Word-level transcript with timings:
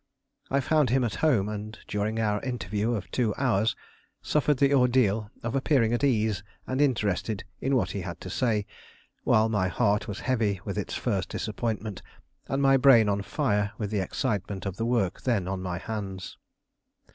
I 0.49 0.61
found 0.61 0.89
him 0.89 1.03
at 1.03 1.13
home 1.21 1.47
and, 1.47 1.77
during 1.87 2.17
our 2.19 2.41
interview 2.41 2.93
of 2.95 3.11
two 3.11 3.35
hours, 3.37 3.75
suffered 4.23 4.57
the 4.57 4.73
ordeal 4.73 5.29
of 5.43 5.53
appearing 5.53 5.93
at 5.93 6.03
ease 6.03 6.41
and 6.65 6.81
interested 6.81 7.43
in 7.59 7.75
what 7.75 7.91
he 7.91 8.01
had 8.01 8.19
to 8.21 8.29
say, 8.31 8.65
while 9.25 9.47
my 9.47 9.67
heart 9.67 10.07
was 10.07 10.21
heavy 10.21 10.59
with 10.65 10.75
its 10.75 10.95
first 10.95 11.29
disappointment 11.29 12.01
and 12.47 12.63
my 12.63 12.77
brain 12.77 13.07
on 13.09 13.21
fire 13.21 13.73
with 13.77 13.91
the 13.91 13.99
excitement 13.99 14.65
of 14.65 14.75
the 14.77 14.87
work 14.87 15.21
then 15.21 15.47
on 15.47 15.61
my 15.61 15.77
hands. 15.77 16.35